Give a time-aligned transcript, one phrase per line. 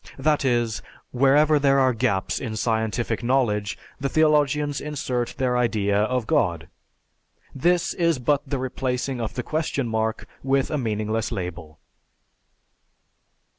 [0.17, 0.81] That is,
[1.11, 6.67] wherever there are gaps in scientific knowledge, the theologians insert their idea of God!
[7.53, 11.77] This is but the replacing of the question mark with a meaningless label.